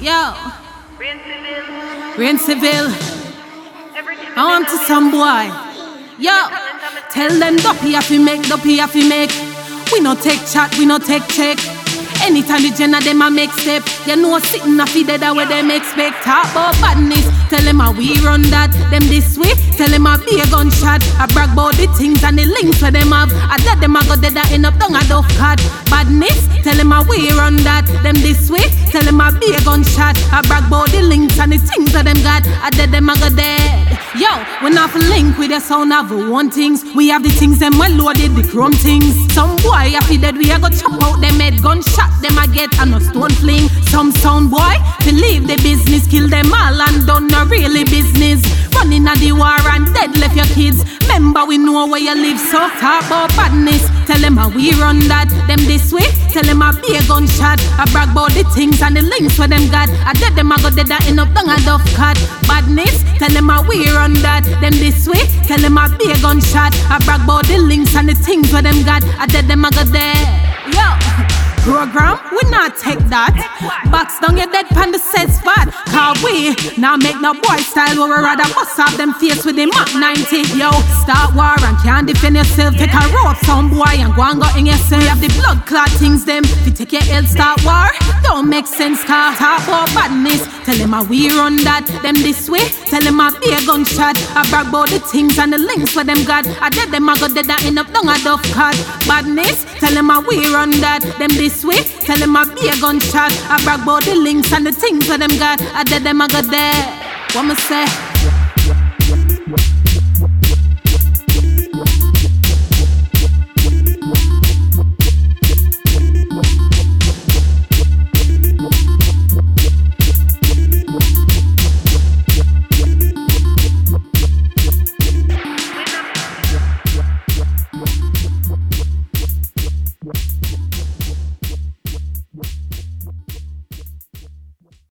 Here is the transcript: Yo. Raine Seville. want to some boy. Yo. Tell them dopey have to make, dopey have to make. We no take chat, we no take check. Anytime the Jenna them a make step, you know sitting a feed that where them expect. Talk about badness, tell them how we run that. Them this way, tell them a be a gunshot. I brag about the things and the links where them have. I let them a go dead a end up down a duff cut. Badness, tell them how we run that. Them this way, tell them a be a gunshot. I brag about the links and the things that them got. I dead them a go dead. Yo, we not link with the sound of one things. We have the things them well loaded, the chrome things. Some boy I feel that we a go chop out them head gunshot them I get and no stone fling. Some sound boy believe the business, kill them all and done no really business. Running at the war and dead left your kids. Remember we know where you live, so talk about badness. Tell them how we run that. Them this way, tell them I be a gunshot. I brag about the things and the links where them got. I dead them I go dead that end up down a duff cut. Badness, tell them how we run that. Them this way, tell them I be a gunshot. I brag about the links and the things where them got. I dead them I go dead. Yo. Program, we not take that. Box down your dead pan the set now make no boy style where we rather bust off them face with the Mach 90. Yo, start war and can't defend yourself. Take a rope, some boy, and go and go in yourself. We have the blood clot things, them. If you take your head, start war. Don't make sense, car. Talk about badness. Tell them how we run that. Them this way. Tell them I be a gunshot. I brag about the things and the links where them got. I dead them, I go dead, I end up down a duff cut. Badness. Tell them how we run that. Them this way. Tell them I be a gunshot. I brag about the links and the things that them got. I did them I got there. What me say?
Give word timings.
Yo. 0.00 0.34
Raine 2.18 2.38
Seville. 2.38 2.90
want 4.36 4.68
to 4.68 4.76
some 4.86 5.10
boy. 5.10 5.50
Yo. 6.18 6.48
Tell 7.10 7.38
them 7.38 7.56
dopey 7.56 7.92
have 7.92 8.08
to 8.08 8.18
make, 8.18 8.42
dopey 8.48 8.78
have 8.78 8.92
to 8.92 9.08
make. 9.08 9.30
We 9.92 10.00
no 10.00 10.14
take 10.14 10.44
chat, 10.46 10.76
we 10.78 10.84
no 10.86 10.98
take 10.98 11.26
check. 11.28 11.58
Anytime 12.22 12.62
the 12.62 12.70
Jenna 12.70 13.00
them 13.00 13.22
a 13.22 13.30
make 13.30 13.52
step, 13.52 13.84
you 14.06 14.16
know 14.16 14.38
sitting 14.38 14.80
a 14.80 14.86
feed 14.86 15.06
that 15.06 15.34
where 15.36 15.46
them 15.46 15.70
expect. 15.70 16.24
Talk 16.24 16.50
about 16.50 16.74
badness, 16.80 17.26
tell 17.50 17.62
them 17.62 17.78
how 17.78 17.92
we 17.92 18.18
run 18.24 18.42
that. 18.48 18.72
Them 18.90 19.06
this 19.06 19.36
way, 19.36 19.52
tell 19.76 19.90
them 19.90 20.06
a 20.06 20.18
be 20.24 20.40
a 20.40 20.46
gunshot. 20.48 21.04
I 21.20 21.28
brag 21.30 21.52
about 21.52 21.76
the 21.76 21.86
things 21.94 22.24
and 22.24 22.38
the 22.38 22.46
links 22.46 22.80
where 22.80 22.90
them 22.90 23.12
have. 23.12 23.30
I 23.30 23.60
let 23.68 23.78
them 23.78 23.94
a 23.94 24.02
go 24.08 24.13
dead 24.34 24.50
a 24.50 24.52
end 24.52 24.66
up 24.66 24.78
down 24.78 24.94
a 24.94 25.02
duff 25.06 25.28
cut. 25.36 25.58
Badness, 25.90 26.48
tell 26.62 26.76
them 26.76 26.90
how 26.90 27.04
we 27.04 27.30
run 27.32 27.56
that. 27.58 27.86
Them 28.02 28.14
this 28.16 28.50
way, 28.50 28.66
tell 28.90 29.02
them 29.02 29.20
a 29.20 29.30
be 29.38 29.54
a 29.54 29.60
gunshot. 29.62 30.18
I 30.32 30.42
brag 30.42 30.66
about 30.66 30.90
the 30.90 31.02
links 31.02 31.38
and 31.38 31.52
the 31.52 31.58
things 31.58 31.92
that 31.92 32.04
them 32.04 32.20
got. 32.22 32.42
I 32.62 32.70
dead 32.70 32.90
them 32.90 33.08
a 33.08 33.14
go 33.14 33.30
dead. 33.30 33.98
Yo, 34.18 34.30
we 34.62 34.70
not 34.70 34.94
link 34.94 35.38
with 35.38 35.50
the 35.50 35.60
sound 35.60 35.92
of 35.92 36.10
one 36.30 36.50
things. 36.50 36.84
We 36.94 37.08
have 37.08 37.22
the 37.22 37.30
things 37.30 37.58
them 37.58 37.78
well 37.78 37.90
loaded, 37.92 38.34
the 38.34 38.46
chrome 38.46 38.72
things. 38.72 39.14
Some 39.32 39.56
boy 39.56 39.94
I 39.94 40.00
feel 40.06 40.20
that 40.22 40.34
we 40.34 40.50
a 40.50 40.58
go 40.58 40.68
chop 40.68 41.02
out 41.02 41.20
them 41.20 41.38
head 41.40 41.62
gunshot 41.62 42.22
them 42.22 42.38
I 42.38 42.46
get 42.46 42.70
and 42.78 42.90
no 42.90 42.98
stone 42.98 43.34
fling. 43.42 43.68
Some 43.90 44.12
sound 44.12 44.50
boy 44.50 44.74
believe 45.04 45.46
the 45.46 45.56
business, 45.62 46.06
kill 46.06 46.28
them 46.28 46.52
all 46.52 46.80
and 46.80 47.06
done 47.06 47.26
no 47.28 47.44
really 47.46 47.84
business. 47.84 48.42
Running 48.74 49.06
at 49.06 49.18
the 49.18 49.32
war 49.32 49.58
and 49.74 49.86
dead 49.94 50.16
left 50.18 50.36
your 50.36 50.50
kids. 50.56 50.82
Remember 51.02 51.44
we 51.44 51.58
know 51.58 51.86
where 51.86 52.00
you 52.00 52.14
live, 52.14 52.38
so 52.38 52.58
talk 52.80 53.06
about 53.06 53.30
badness. 53.36 53.86
Tell 54.24 54.32
them 54.32 54.40
how 54.40 54.56
we 54.56 54.72
run 54.80 55.00
that. 55.12 55.28
Them 55.44 55.60
this 55.68 55.92
way, 55.92 56.08
tell 56.32 56.42
them 56.48 56.62
I 56.62 56.72
be 56.80 56.96
a 56.96 57.04
gunshot. 57.04 57.60
I 57.76 57.84
brag 57.92 58.08
about 58.08 58.32
the 58.32 58.40
things 58.56 58.80
and 58.80 58.96
the 58.96 59.02
links 59.02 59.36
where 59.38 59.48
them 59.48 59.68
got. 59.68 59.92
I 60.00 60.16
dead 60.16 60.32
them 60.32 60.48
I 60.50 60.56
go 60.64 60.72
dead 60.72 60.88
that 60.88 61.04
end 61.04 61.20
up 61.20 61.28
down 61.36 61.52
a 61.52 61.60
duff 61.60 61.84
cut. 61.92 62.16
Badness, 62.48 63.04
tell 63.20 63.28
them 63.28 63.52
how 63.52 63.68
we 63.68 63.84
run 63.92 64.16
that. 64.24 64.48
Them 64.64 64.72
this 64.80 65.04
way, 65.04 65.28
tell 65.44 65.60
them 65.60 65.76
I 65.76 65.92
be 66.00 66.08
a 66.08 66.16
gunshot. 66.24 66.72
I 66.88 67.04
brag 67.04 67.20
about 67.20 67.44
the 67.52 67.60
links 67.60 67.92
and 67.96 68.08
the 68.08 68.16
things 68.16 68.48
where 68.48 68.64
them 68.64 68.80
got. 68.88 69.04
I 69.20 69.28
dead 69.28 69.44
them 69.44 69.60
I 69.60 69.68
go 69.76 69.84
dead. 69.92 70.16
Yo. 70.72 70.88
Program, 71.68 72.16
we 72.32 72.40
not 72.48 72.80
take 72.80 73.04
that. 73.12 73.36
Box 73.92 74.20
down 74.20 74.40
your 74.40 74.48
dead 74.48 74.72
pan 74.72 74.88
the 74.88 74.98
set 75.00 75.28
now 76.76 76.96
make 76.96 77.20
no 77.20 77.32
boy 77.32 77.58
style 77.62 77.94
where 77.96 78.18
we 78.18 78.24
rather 78.24 78.42
bust 78.54 78.78
off 78.80 78.96
them 78.96 79.14
face 79.14 79.44
with 79.44 79.54
the 79.54 79.66
Mach 79.66 79.94
90. 79.94 80.58
Yo, 80.58 80.70
start 81.02 81.34
war 81.34 81.54
and 81.62 81.78
can't 81.78 82.06
defend 82.06 82.34
yourself. 82.36 82.74
Take 82.74 82.92
a 82.92 83.06
rope, 83.14 83.38
some 83.46 83.70
boy, 83.70 83.94
and 84.02 84.14
go 84.14 84.22
and 84.22 84.40
go 84.40 84.48
in 84.58 84.66
yourself. 84.66 85.02
We 85.02 85.08
have 85.08 85.20
the 85.20 85.30
blood 85.38 85.64
clot 85.66 85.90
things, 86.02 86.24
them. 86.24 86.42
If 86.44 86.66
you 86.66 86.72
take 86.72 86.92
your 86.92 87.02
head, 87.02 87.26
start 87.26 87.62
war. 87.64 87.86
Don't 88.22 88.43
make 88.64 88.74
sense, 88.74 89.04
car. 89.04 89.34
Talk 89.34 89.62
about 89.64 89.88
badness. 89.94 90.46
Tell 90.64 90.76
them 90.76 90.92
how 90.92 91.04
we 91.04 91.28
run 91.30 91.56
that. 91.64 91.86
Them 92.02 92.14
this 92.14 92.48
way. 92.48 92.64
Tell 92.86 93.02
them 93.02 93.20
I 93.20 93.30
be 93.40 93.52
a 93.52 93.60
gunshot. 93.66 94.16
I 94.36 94.48
brag 94.50 94.68
about 94.68 94.88
the 94.88 95.00
things 95.00 95.38
and 95.38 95.52
the 95.52 95.58
links 95.58 95.94
where 95.94 96.04
them 96.04 96.24
got. 96.24 96.46
I 96.60 96.70
dead 96.70 96.90
them, 96.90 97.08
I 97.08 97.18
go 97.18 97.28
dead, 97.28 97.50
I 97.50 97.58
end 97.66 97.78
up 97.78 97.92
down 97.92 98.08
a 98.08 98.16
duff 98.22 98.42
cut. 98.52 98.76
Badness. 99.06 99.64
Tell 99.80 99.92
them 99.92 100.08
how 100.08 100.20
we 100.26 100.52
run 100.52 100.70
that. 100.80 101.02
Them 101.18 101.30
this 101.36 101.64
way. 101.64 101.82
Tell 102.06 102.18
them 102.18 102.36
I 102.36 102.44
be 102.54 102.68
a 102.68 102.76
gunshot. 102.80 103.32
I 103.50 103.62
brag 103.64 103.82
about 103.82 104.04
the 104.04 104.14
links 104.14 104.52
and 104.52 104.66
the 104.66 104.72
things 104.72 105.08
that 105.08 105.20
them 105.20 105.36
got. 105.38 105.60
I 105.74 105.84
did 105.84 106.02
them 106.02 106.20
I 106.20 106.28
got 106.28 106.50
there. 106.50 106.84
What 107.32 107.44
me 107.44 107.54
say? 107.54 108.13